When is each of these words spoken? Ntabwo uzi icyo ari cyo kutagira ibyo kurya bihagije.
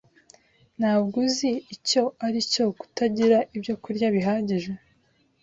Ntabwo 0.79 1.15
uzi 1.25 1.51
icyo 1.75 2.03
ari 2.25 2.39
cyo 2.51 2.65
kutagira 2.79 3.37
ibyo 3.55 3.73
kurya 3.83 4.07
bihagije. 4.15 4.71